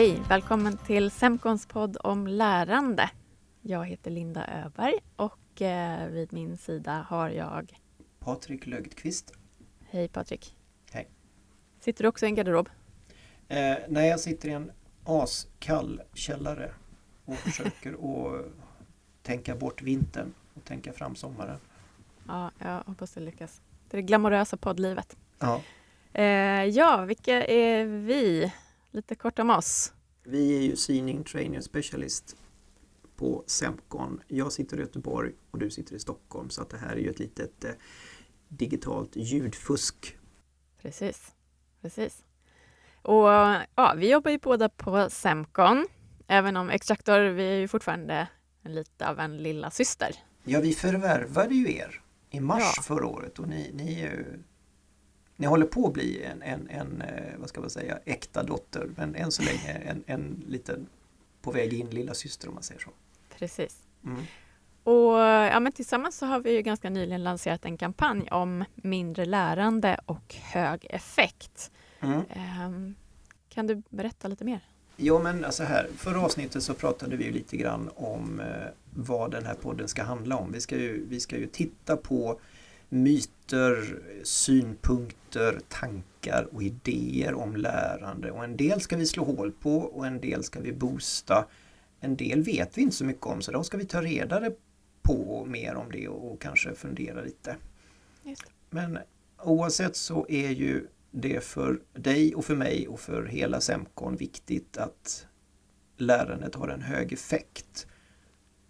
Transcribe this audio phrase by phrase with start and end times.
[0.00, 0.22] Hej!
[0.28, 3.10] Välkommen till Semkons podd om lärande.
[3.60, 7.80] Jag heter Linda Öberg och eh, vid min sida har jag
[8.18, 9.32] Patrik Lögdqvist.
[9.90, 10.56] Hej Patrik!
[10.92, 11.08] Hej!
[11.80, 12.68] Sitter du också i en garderob?
[13.48, 14.72] Eh, nej, jag sitter i en
[15.04, 16.70] askall källare
[17.24, 18.46] och försöker att
[19.22, 21.58] tänka bort vintern och tänka fram sommaren.
[22.28, 23.60] Ja, jag hoppas det lyckas.
[23.88, 25.16] Det är det glamorösa poddlivet.
[25.38, 25.60] Ja.
[26.12, 28.52] Eh, ja, vilka är vi?
[28.90, 29.92] Lite kort om oss.
[30.22, 32.36] Vi är ju Seaning Trainer Specialist
[33.16, 34.20] på Semcon.
[34.28, 37.10] Jag sitter i Göteborg och du sitter i Stockholm så att det här är ju
[37.10, 37.70] ett litet eh,
[38.48, 40.16] digitalt ljudfusk.
[40.82, 41.32] Precis,
[41.80, 42.24] precis.
[43.02, 43.28] Och
[43.74, 45.86] ja, vi jobbar ju båda på Semcon,
[46.26, 48.28] även om Extractor, vi är ju fortfarande
[48.64, 50.14] lite av en lilla syster.
[50.44, 52.82] Ja, vi förvärvade ju er i mars Ja.
[52.82, 54.42] förra året och ni, ni, är ju-
[55.40, 58.90] ni håller på att bli en, en, en, eh, vad ska man säga, äkta dotter
[58.96, 60.86] men än så länge en, en liten
[61.42, 62.90] på väg in lilla syster om man säger så.
[63.38, 63.76] Precis.
[64.04, 64.22] Mm.
[64.84, 69.24] Och ja, men tillsammans så har vi ju ganska nyligen lanserat en kampanj om mindre
[69.24, 71.70] lärande och hög effekt.
[72.00, 72.22] Mm.
[72.30, 72.94] Ehm,
[73.48, 74.60] kan du berätta lite mer?
[74.96, 78.46] Ja men alltså här, förra avsnittet så pratade vi ju lite grann om eh,
[78.94, 80.52] vad den här podden ska handla om.
[80.52, 82.40] Vi ska ju, vi ska ju titta på
[82.90, 88.30] myter, synpunkter, tankar och idéer om lärande.
[88.30, 91.46] Och en del ska vi slå hål på och en del ska vi boosta.
[92.00, 94.50] En del vet vi inte så mycket om så då ska vi ta reda
[95.02, 97.56] på mer om det och kanske fundera lite.
[98.70, 98.98] Men
[99.42, 104.76] oavsett så är ju det för dig och för mig och för hela Semcon viktigt
[104.76, 105.26] att
[105.96, 107.86] lärandet har en hög effekt.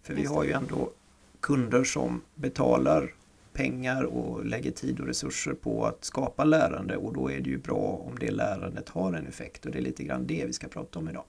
[0.01, 0.91] För vi har ju ändå
[1.39, 3.13] kunder som betalar
[3.53, 7.57] pengar och lägger tid och resurser på att skapa lärande och då är det ju
[7.57, 10.67] bra om det lärandet har en effekt och det är lite grann det vi ska
[10.67, 11.23] prata om idag.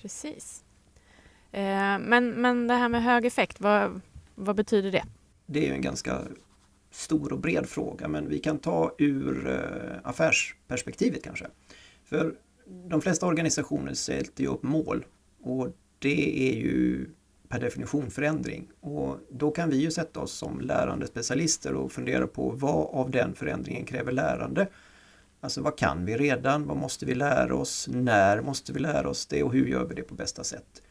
[0.00, 0.64] Precis.
[1.52, 4.00] Ehm, men, men det här med hög effekt, vad,
[4.34, 5.04] vad betyder det?
[5.46, 6.20] Det är ju en ganska
[6.90, 11.46] stor och bred fråga men vi kan ta ur eh, affärsperspektivet kanske.
[12.04, 12.34] För
[12.88, 15.04] de flesta organisationer sätter ju upp mål
[15.42, 15.68] och
[15.98, 17.06] det är ju
[17.48, 18.68] per definition förändring.
[18.80, 23.10] Och då kan vi ju sätta oss som lärande specialister och fundera på vad av
[23.10, 24.68] den förändringen kräver lärande.
[25.40, 26.66] Alltså vad kan vi redan?
[26.66, 27.88] Vad måste vi lära oss?
[27.92, 30.82] När måste vi lära oss det och hur gör vi det på bästa sätt?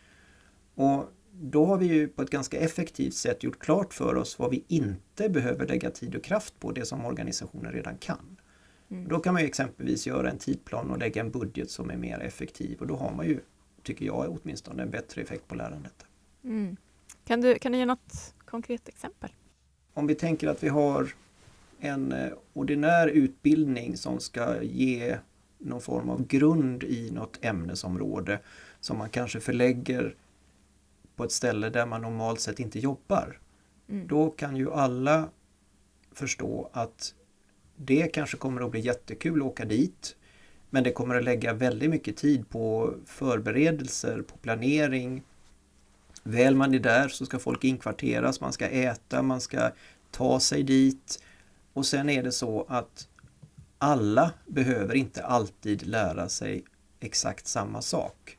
[0.75, 4.51] Och då har vi ju på ett ganska effektivt sätt gjort klart för oss vad
[4.51, 8.37] vi inte behöver lägga tid och kraft på, det som organisationen redan kan.
[8.89, 9.07] Mm.
[9.07, 12.79] Då kan man exempelvis göra en tidplan och lägga en budget som är mer effektiv
[12.79, 13.39] och då har man ju,
[13.83, 16.06] tycker jag åtminstone, en bättre effekt på lärandet.
[16.47, 16.77] Mm.
[17.25, 19.29] Kan, du, kan du ge något konkret exempel?
[19.93, 21.13] Om vi tänker att vi har
[21.79, 25.17] en eh, ordinär utbildning som ska ge
[25.57, 28.39] någon form av grund i något ämnesområde
[28.79, 30.15] som man kanske förlägger
[31.15, 33.39] på ett ställe där man normalt sett inte jobbar.
[33.89, 34.07] Mm.
[34.07, 35.29] Då kan ju alla
[36.11, 37.13] förstå att
[37.75, 40.15] det kanske kommer att bli jättekul att åka dit.
[40.69, 45.23] Men det kommer att lägga väldigt mycket tid på förberedelser, på planering.
[46.27, 49.71] Väl man är där så ska folk inkvarteras, man ska äta, man ska
[50.11, 51.23] ta sig dit.
[51.73, 53.07] Och sen är det så att
[53.77, 56.63] alla behöver inte alltid lära sig
[56.99, 58.37] exakt samma sak.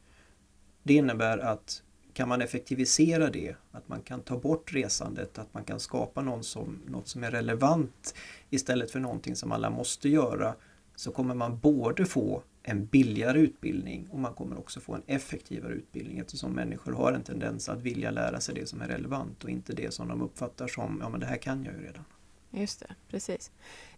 [0.83, 1.83] Det innebär att
[2.13, 6.45] kan man effektivisera det, att man kan ta bort resandet, att man kan skapa någon
[6.45, 8.15] som, något som är relevant
[8.51, 10.55] istället för någonting som alla måste göra,
[10.97, 15.73] så kommer man både få en billigare utbildning och man kommer också få en effektivare
[15.73, 19.51] utbildning eftersom människor har en tendens att vilja lära sig det som är relevant och
[19.51, 22.05] inte det som de uppfattar som, ja men det här kan jag ju redan.
[22.51, 23.51] Just det, precis.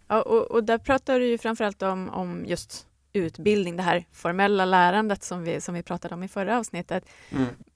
[0.07, 4.65] Ja, och, och där pratar du ju framförallt om, om just utbildning, det här formella
[4.65, 7.05] lärandet som vi, som vi pratade om i förra avsnittet.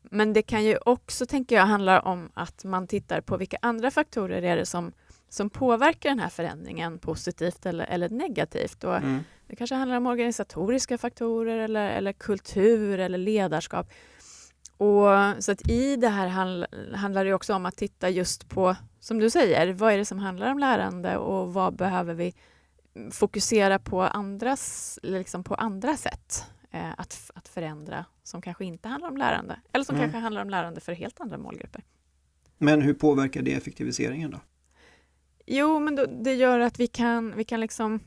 [0.01, 3.91] Men det kan ju också, tänker jag, handla om att man tittar på vilka andra
[3.91, 4.91] faktorer är det som,
[5.29, 8.83] som påverkar den här förändringen positivt eller, eller negativt.
[8.83, 9.19] Och Mm.
[9.47, 13.87] Det kanske handlar om organisatoriska faktorer eller, eller kultur eller ledarskap.
[14.77, 15.07] Och,
[15.39, 16.63] så att i det här handl,
[16.93, 20.19] handlar det också om att titta just på, som du säger, vad är det som
[20.19, 22.33] handlar om lärande och vad behöver vi
[23.11, 29.09] fokusera på andras, liksom på andra sätt eh, att, att förändra som kanske inte handlar
[29.09, 30.05] om lärande eller som Mm.
[30.05, 31.83] kanske handlar om lärande för helt andra målgrupper.
[32.57, 34.39] Men hur påverkar det effektiviseringen då?
[35.45, 37.99] Jo, men då, det gör att vi kan, vi kan liksom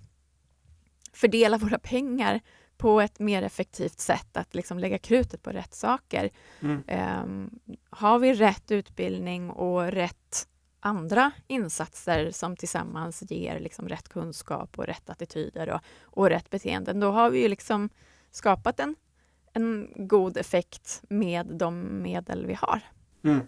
[1.18, 2.40] fördela våra pengar
[2.76, 6.30] på ett mer effektivt sätt, att liksom lägga krutet på rätt saker.
[6.60, 6.82] Mm.
[6.86, 7.50] Ehm,
[7.90, 10.48] har vi rätt utbildning och rätt
[10.80, 17.00] andra insatser som tillsammans ger liksom rätt kunskap och rätt attityder och, och rätt beteenden,
[17.00, 17.88] då har vi ju liksom
[18.30, 18.96] skapat en,
[19.52, 22.80] en god effekt med de medel vi har.
[23.24, 23.40] Mm.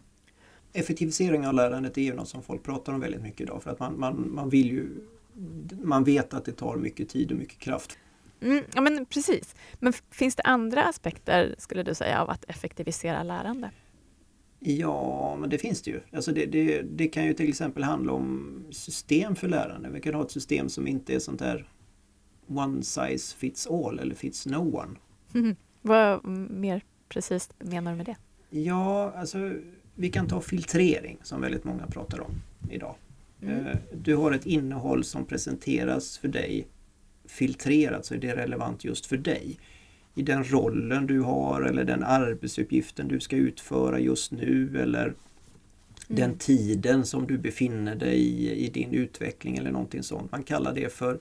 [0.73, 3.79] Effektivisering av lärandet är ju något som folk pratar om väldigt mycket idag för att
[3.79, 4.87] man, man, man vill ju
[5.83, 7.99] man vet att det tar mycket tid och mycket kraft.
[8.41, 9.55] Mm, ja men precis.
[9.79, 13.71] Men finns det andra aspekter skulle du säga av att effektivisera lärande?
[14.59, 16.01] Ja, men det finns det ju.
[16.13, 19.91] Alltså det, det, det, kan ju till exempel handla om system för lärande.
[19.91, 21.69] Vi kan ha ett system som inte är sånt där
[22.47, 24.97] one size fits all eller fits no one.
[25.35, 25.57] Mm.
[25.83, 28.17] Vad mer precis menar du med det?
[28.51, 29.53] Ja, alltså
[29.95, 32.33] vi kan ta filtrering som väldigt många pratar om
[32.71, 32.95] idag.
[33.43, 33.67] Mm.
[33.67, 36.67] Eh, du har ett innehåll som presenteras för dig
[37.25, 39.59] filtrerat så är det relevant just för dig.
[40.15, 45.17] I den rollen du har eller den arbetsuppgiften du ska utföra just nu eller mm.
[46.07, 50.33] den tiden som du befinner dig i, i din utveckling eller någonting sånt.
[50.33, 51.19] Man kallar det för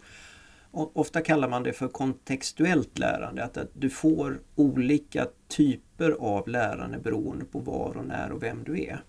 [0.72, 7.00] Ofta kallar man det för kontextuellt lärande, att, att du får olika typer av lärande
[7.00, 9.04] beroende på var och när och vem du är.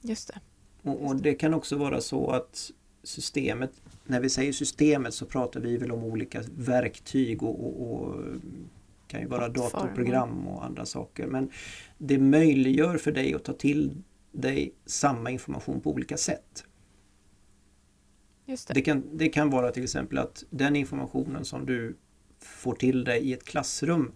[0.00, 0.40] Just det.
[0.84, 2.70] Och, och, det kan också vara så att
[3.02, 3.70] systemet,
[4.04, 8.24] när vi säger systemet så pratar vi väl om olika verktyg och, och, och
[9.06, 11.26] kan ju vara datorprogram och andra saker.
[11.26, 11.50] Men
[11.98, 14.02] det möjliggör för dig att ta till
[14.32, 16.64] dig samma information på olika sätt.
[18.46, 18.74] Det.
[18.74, 21.96] Det, kan, det kan vara till exempel att den informationen som du
[22.38, 24.12] får till dig i ett klassrum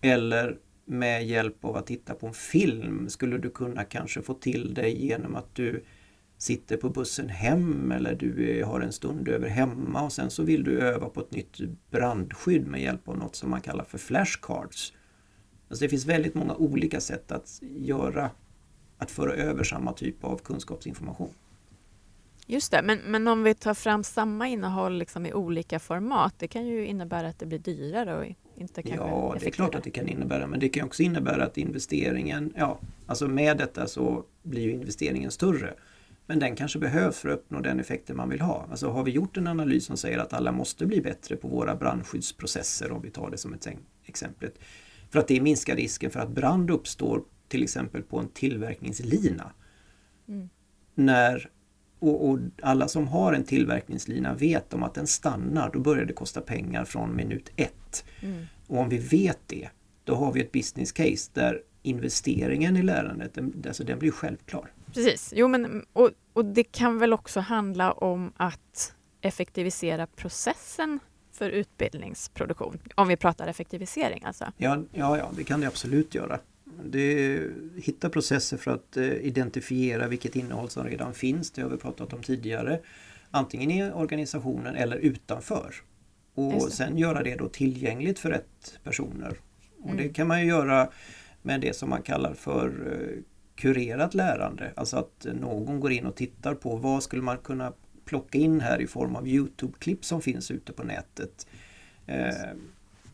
[0.00, 4.74] eller med hjälp av att titta på en film skulle du kunna kanske få till
[4.74, 5.84] dig genom att du
[6.38, 10.64] sitter på bussen hem eller du har en stund över hemma och sen så vill
[10.64, 11.60] du öva på ett nytt
[11.90, 14.92] brandskydd med hjälp av något som man kallar för flashcards.
[15.68, 18.30] Alltså det finns väldigt många olika sätt att göra,
[18.98, 21.30] att föra över samma typ av kunskapsinformation.
[22.46, 26.48] Just det, men, men om vi tar fram samma innehåll liksom i olika format, det
[26.48, 28.24] kan ju innebära att det blir dyrare och
[28.56, 31.44] inte kanske Ja, det är klart att det kan innebära, men det kan också innebära
[31.44, 35.74] att investeringen, ja, alltså med detta så blir ju investeringen större.
[36.26, 38.66] Men den kanske behövs för att uppnå den effekten man vill ha.
[38.70, 41.74] Alltså har vi gjort en analys som säger att alla måste bli bättre på våra
[41.76, 43.68] brandskyddsprocesser, om vi tar det som ett
[44.04, 44.50] exempel,
[45.10, 49.52] för att det minskar risken för att brand uppstår till exempel på en tillverkningslina.
[50.28, 50.48] Mm.
[50.94, 51.50] När
[52.08, 56.12] och, och, alla som har en tillverkningslina vet om att den stannar, då börjar det
[56.12, 58.04] kosta pengar från minut ett.
[58.20, 58.46] Mm.
[58.66, 59.68] Och om vi vet det,
[60.04, 64.72] då har vi ett business case där investeringen i lärandet, den, alltså den blir självklar.
[64.94, 70.98] Precis, jo men och, och det kan väl också handla om att effektivisera processen
[71.32, 74.52] för utbildningsproduktion, om vi pratar effektivisering alltså?
[74.56, 76.38] Ja, ja, ja det kan det absolut göra.
[76.84, 77.42] Det,
[77.76, 82.12] hitta processer för att eh, identifiera vilket innehåll som redan finns, det har vi pratat
[82.12, 82.80] om tidigare.
[83.30, 85.74] Antingen i organisationen eller utanför.
[86.34, 89.38] Och sen göra det då tillgängligt för rätt personer.
[89.82, 89.96] Och mm.
[89.96, 90.90] Det kan man ju göra
[91.42, 93.22] med det som man kallar för eh,
[93.54, 94.72] kurerat lärande.
[94.76, 97.72] Alltså att någon går in och tittar på vad skulle man kunna
[98.04, 101.46] plocka in här i form av Youtube-klipp som finns ute på nätet.
[102.06, 102.28] Eh,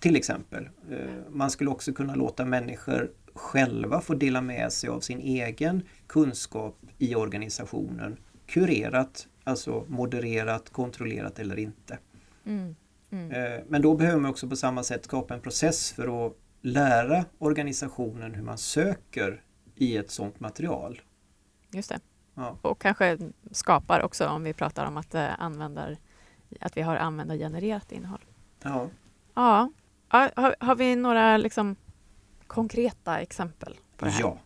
[0.01, 0.69] till exempel.
[0.91, 0.99] Eh,
[1.31, 6.79] man skulle också kunna låta människor själva få dela med sig av sin egen kunskap
[6.99, 8.17] i organisationen.
[8.47, 11.99] Kurerat, alltså modererat, kontrollerat eller inte.
[12.45, 12.77] Mm.
[13.11, 13.31] Mm.
[13.31, 17.25] Eh, men då behöver man också på samma sätt skapa en process för att lära
[17.39, 19.43] organisationen hur man söker
[19.77, 21.01] i ett sådant material.
[21.73, 22.01] Just det.
[22.35, 22.59] Ja.
[22.63, 23.19] Och kanske
[23.51, 25.97] skapar också om vi pratar om att, eh, användar,
[26.61, 28.25] att vi har användargenererat innehåll.
[28.63, 28.89] Ja.
[29.35, 29.71] Ja.
[30.13, 31.77] Har, har vi några liksom,
[32.47, 34.21] konkreta exempel på det här?
[34.21, 34.39] Ja,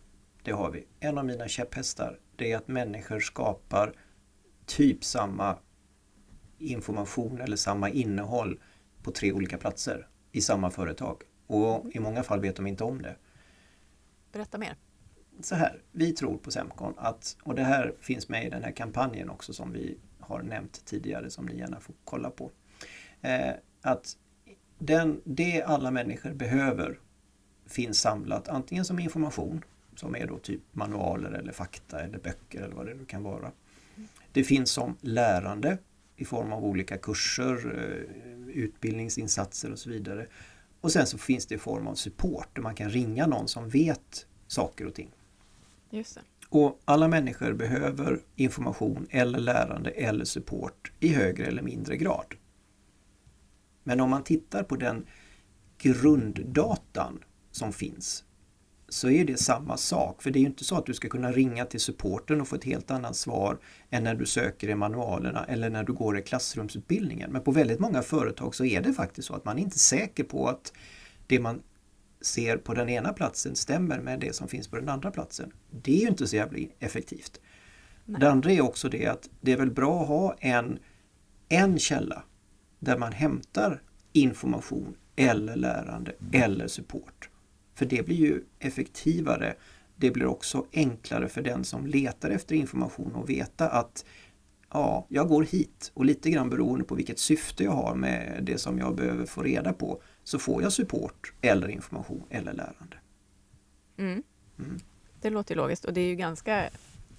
[0.43, 0.87] det har vi.
[0.99, 3.93] En av mina käpphästar det är att människor skapar
[4.65, 5.57] typ samma
[6.57, 8.59] information eller samma innehåll
[9.01, 11.21] på tre olika platser i samma företag.
[11.47, 13.15] Och i många fall vet de inte om det.
[14.31, 14.75] Berätta mer.
[15.41, 18.71] Så här, vi tror på Semcon att, och det här finns med i den här
[18.71, 22.51] kampanjen också som vi har nämnt tidigare som ni gärna får kolla på.
[23.21, 24.17] Eh, att
[24.77, 26.99] den, det alla människor behöver
[27.65, 29.63] finns samlat antingen som information
[29.95, 33.51] som är då typ manualer eller fakta eller böcker eller vad det nu kan vara.
[34.31, 35.77] Det finns som lärande
[36.15, 40.27] i form av olika kurser, eh, utbildningsinsatser och så vidare.
[40.81, 43.69] Och sen så finns det i form av support där man kan ringa någon som
[43.69, 45.11] vet saker och ting.
[45.89, 46.21] Just det.
[46.49, 52.25] Och alla människor behöver information eller lärande eller support i högre eller mindre grad.
[53.87, 55.05] Men om man tittar på den
[55.77, 57.19] grunddatan
[57.51, 58.23] som finns
[58.89, 60.21] så är det samma sak.
[60.21, 62.55] För det är ju inte så att du ska kunna ringa till supporten och få
[62.55, 66.21] ett helt annat svar än när du söker i manualerna eller när du går i
[66.21, 67.31] klassrumsutbildningen.
[67.31, 70.23] Men på väldigt många företag så är det faktiskt så att man är inte säker
[70.23, 70.73] på att
[71.27, 71.61] det man
[72.21, 75.51] ser på den ena platsen stämmer med det som finns på den andra platsen.
[75.71, 77.41] Det är ju inte så jävla effektivt.
[78.05, 78.19] Nej.
[78.19, 80.79] Det andra är också det att det är väl bra att ha en,
[81.49, 82.23] en källa
[82.79, 83.81] där man hämtar
[84.13, 87.29] information eller lärande eller support.
[87.75, 89.55] För det blir ju effektivare.
[89.95, 94.05] Det blir också enklare för den som letar efter information att veta att
[94.69, 98.57] ja, jag går hit och lite grann beroende på vilket syfte jag har med det
[98.57, 102.97] som jag behöver få reda på så får jag support eller information eller lärande.
[103.97, 104.23] Mm.
[104.59, 104.79] Mm.
[105.21, 106.69] Det låter logiskt och det är ju ganska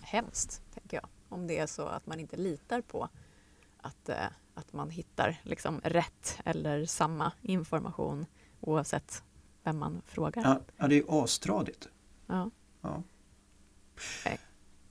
[0.01, 3.09] hemskt, tänker jag, om det är så att man inte litar på
[3.77, 4.17] att, eh,
[4.57, 8.27] att man hittar liksom rätt eller samma information
[8.61, 9.23] oavsett
[9.65, 10.43] vem man frågar.
[10.43, 11.89] Ja, ja det är ju astradigt.
[12.27, 12.51] Ja.
[12.83, 13.03] ja.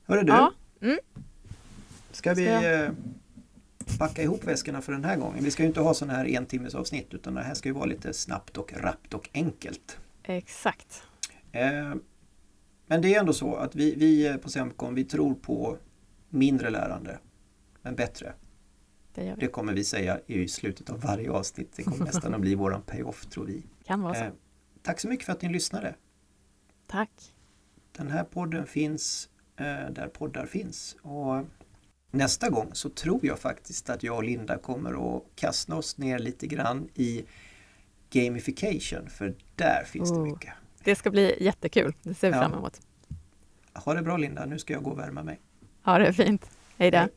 [0.06, 0.54] Hörru du, ja.
[0.82, 0.98] Mm.
[2.12, 2.84] ska vi jag...
[2.84, 2.92] Eh,
[4.00, 5.44] packa ihop väskorna för den här gången?
[5.44, 7.76] Vi ska ju inte ha sådana här en timmes avsnitt utan det här ska ju
[7.76, 9.98] vara lite snabbt och rappt och enkelt.
[10.24, 11.04] Exakt.
[11.52, 11.94] Eh,
[12.88, 15.78] men det är ändå så att vi, vi på Semcon, vi tror på
[16.30, 17.20] mindre lärande,
[17.82, 18.34] men bättre.
[19.16, 21.74] Det, det, kommer vi säga i slutet av varje avsnitt.
[21.76, 23.64] Det kommer nästan att bli våran payoff tror vi.
[23.86, 24.24] Kan vara så.
[24.24, 24.32] Eh,
[24.82, 25.96] tack så mycket för att ni lyssnade.
[26.88, 27.12] Tack.
[27.92, 30.96] Den här podden finns eh, där poddar finns.
[31.02, 31.46] Och
[32.12, 36.20] nästa gång så tror jag faktiskt att jag och Linda kommer att kasta oss ner
[36.20, 37.26] lite grann i
[38.10, 40.54] gamification för där finns oh, det mycket.
[40.84, 41.94] Det ska bli jättekul.
[42.04, 42.42] Det ser vi ja.
[42.42, 42.82] fram emot.
[43.74, 45.40] Ha det bra Linda, nu ska jag gå och värma mig.
[45.84, 46.50] Ha det fint.
[46.78, 47.08] Hej då.